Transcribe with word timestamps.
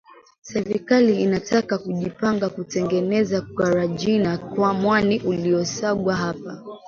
Serikali 0.41 1.21
inataka 1.23 1.77
kujipanga 1.77 2.49
kutengeneza 2.49 3.41
karajina 3.41 4.39
mwani 4.81 5.19
uliosagwa 5.19 6.15
hapa 6.15 6.61